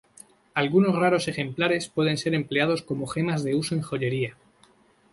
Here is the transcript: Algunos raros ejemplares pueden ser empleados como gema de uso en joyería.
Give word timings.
Algunos 0.55 0.95
raros 0.95 1.27
ejemplares 1.27 1.87
pueden 1.87 2.17
ser 2.17 2.33
empleados 2.33 2.81
como 2.81 3.05
gema 3.05 3.37
de 3.39 3.53
uso 3.53 3.75
en 3.75 3.83
joyería. 3.83 4.35